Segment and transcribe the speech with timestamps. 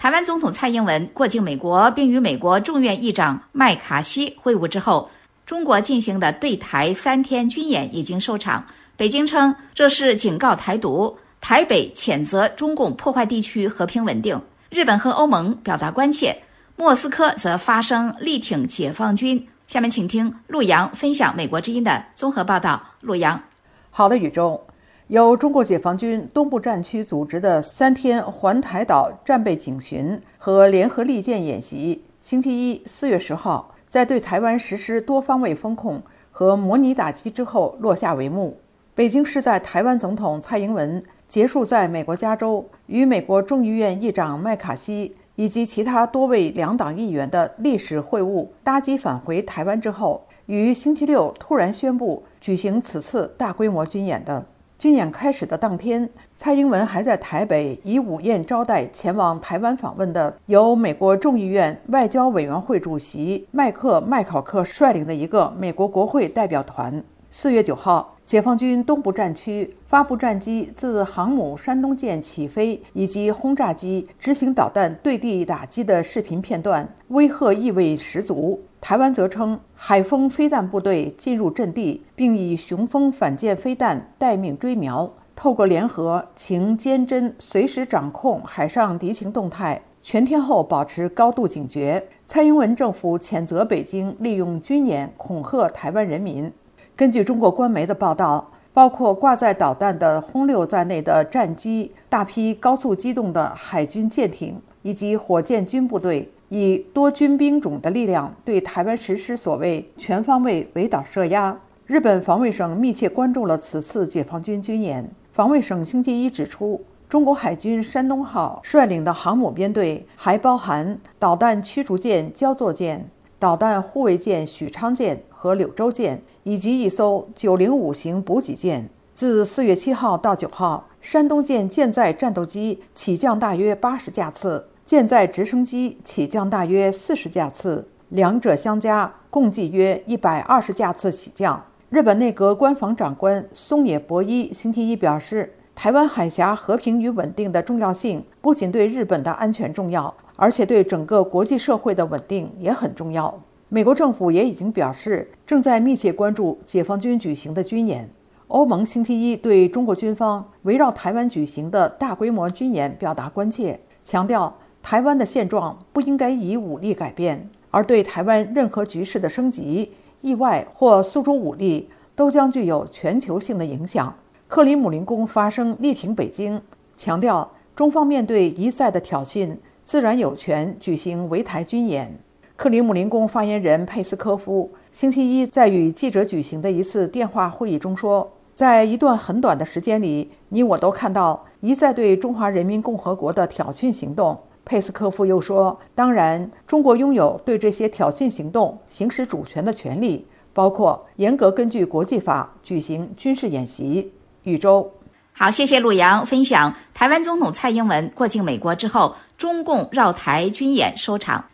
[0.00, 5.10] 台湾总统蔡英文过境美国，并与美国众院议长麦卡锡会晤之后，
[5.44, 8.64] 中国进行的对台三天军演已经收场。
[8.96, 14.40] 北京称这是警告台独，台北谴责中共破坏地区和平稳定。
[14.70, 16.44] 日本和欧盟表达关切，
[16.76, 19.48] 莫斯科则发声力挺解放军。
[19.66, 22.84] 下面请听陆洋分享美国之音的综合报道。
[23.02, 23.42] 陆洋，
[23.90, 24.66] 好的，宇宙。
[25.10, 38.58] 由中国解放军东部战区组织的三天环台岛战备警巡和联合利剑演习，星期一四月十号在对台湾实施多方位封控和模拟打击之后落下帷幕。
[38.94, 54.46] 北京市在台湾总统蔡英文结束在美国加州与美国众议院议长麦卡锡以及其他多位两党议员的历史会晤，搭机返回台湾之后，于星期六突然宣布举行此次大规模军演的。
[54.80, 56.08] 军演开始的当天，
[56.38, 67.04] 蔡英文还在台北以午宴招待前往台湾访问的由美国众议院外交委员会主席麦克麦考克率领的一个美国国会代表团。
[67.28, 78.62] 四月九号，解放军东部战区发布战机自航母山东舰起飞以及轰炸机执行导弹对地打击的视频片段，威吓意味十足。
[78.80, 92.06] 台湾则称，海风飞弹部队进入阵地，并以雄风反舰飞弹待命追瞄，透过联合情监侦，随时掌控海上敌情动态，全天候保持高度警觉。
[92.28, 96.52] 蔡英文政府谴责北京利用军演恐吓台湾人民。
[96.94, 106.30] 根据中国官媒的报道，包括挂载导弹的轰六在内的战机、大批高速机动的海军舰艇以及火箭军部队。
[106.52, 111.60] 以多军兵种的力量对台湾实施所谓全方位围岛设压。
[111.86, 115.12] 日本防卫省密切关注了此次解放军军演。
[115.32, 128.90] 防卫省星期一指出，中国海军山东号率领的航母编队还包含导弹驱逐舰焦作舰、导弹护卫舰许昌舰和柳州舰，以及一艘905型补给舰。
[129.14, 134.66] 自四月七号到九号，山东舰舰载战斗机起降大约八十架次。
[134.90, 141.66] 舰载直升机起降大约四十架次，两者相加共计约一百二十架次起降。
[141.90, 153.44] 日本内阁官房长官松野博一星期一表示，台湾海峡和平与稳定的重要性不仅对日本的安全重要，而且对整个国际社会的稳定也很重要。
[153.68, 158.10] 美国政府也已经表示，正在密切关注解放军举行的军演。
[158.48, 164.56] 欧盟星期一对中国军方围绕台湾举行的大规模军演表达关切，强调。
[164.82, 174.14] 台湾的现状不应该以武力改变，而对台湾任何局势的升级、意外或诉诸武力，都将具有全球性的影响。
[174.48, 176.62] 克里姆林宫发声力挺北京，
[176.96, 182.18] 强调中方面对一再的挑衅，自然有权举行围台军演。
[182.56, 194.40] 克里姆林宫发言人佩斯科夫星期一在与记者举行的一次电话会议中说，在一段很短的时间里，你我都看到一再对中华人民共和国的挑衅行动。
[194.64, 204.12] 佩斯科夫又说：“当然，中国拥有对这些挑衅行动行使主权的权利，包括严格根据国际法举行军事演习。”
[204.42, 204.92] 宇宙，
[205.32, 206.76] 好，谢谢陆洋分享。
[206.94, 211.49] 台湾总统蔡英文过境美国之后，中共绕台军演收场。